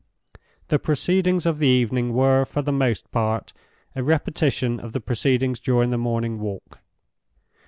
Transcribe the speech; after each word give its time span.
The 0.69 0.79
proceedings 0.79 1.45
of 1.45 1.59
the 1.59 1.67
evening 1.67 2.11
were 2.15 2.43
for 2.43 2.63
the 2.63 2.71
most 2.71 3.11
part 3.11 3.53
a 3.95 4.01
repetition 4.01 4.79
of 4.79 4.93
the 4.93 4.99
proceedings 4.99 5.59
during 5.59 5.91
the 5.91 5.95
morning 5.99 6.39
walk. 6.39 6.79